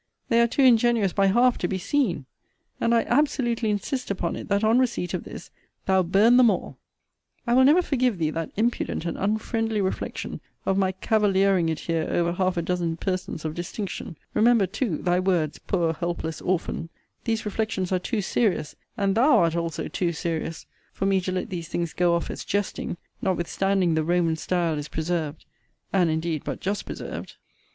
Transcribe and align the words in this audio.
They 0.29 0.41
are 0.41 0.47
too 0.47 0.63
ingenuous 0.63 1.13
by 1.13 1.27
half 1.27 1.59
to 1.59 1.67
be 1.67 1.77
seen. 1.77 2.25
And 2.79 2.91
I 2.95 3.03
absolutely 3.03 3.69
insist 3.69 4.09
upon 4.09 4.35
it, 4.35 4.47
that, 4.47 4.63
on 4.63 4.79
receipt 4.79 5.13
of 5.13 5.25
this, 5.25 5.51
thou 5.85 6.01
burn 6.01 6.37
them 6.37 6.49
all. 6.49 6.79
I 7.45 7.53
will 7.53 7.63
never 7.65 7.83
forgive 7.83 8.17
thee 8.17 8.31
that 8.31 8.49
impudent 8.57 9.05
and 9.05 9.15
unfriendly 9.15 9.79
reflection, 9.79 10.41
of 10.65 10.75
my 10.75 10.91
cavaliering 10.91 11.69
it 11.69 11.81
here 11.81 12.07
over 12.09 12.31
half 12.33 12.57
a 12.57 12.63
dozen 12.63 12.97
persons 12.97 13.45
of 13.45 13.53
distinction: 13.53 14.17
remember, 14.33 14.65
too, 14.65 14.97
thy 14.97 15.19
words 15.19 15.59
poor 15.59 15.93
helpless 15.93 16.41
orphan 16.41 16.89
these 17.25 17.45
reflections 17.45 17.91
are 17.91 17.99
too 17.99 18.23
serious, 18.23 18.75
and 18.97 19.13
thou 19.13 19.37
art 19.37 19.55
also 19.55 19.87
too 19.87 20.13
serious, 20.13 20.65
for 20.91 21.05
me 21.05 21.21
to 21.21 21.31
let 21.31 21.51
these 21.51 21.67
things 21.67 21.93
go 21.93 22.15
off 22.15 22.31
as 22.31 22.43
jesting; 22.43 22.97
notwithstanding 23.21 23.93
the 23.93 24.03
Roman 24.03 24.35
style* 24.35 24.79
is 24.79 24.87
preserved; 24.87 25.45
and, 25.93 26.09
indeed, 26.09 26.43
but 26.43 26.59
just 26.59 26.87
preserved. 26.87 27.35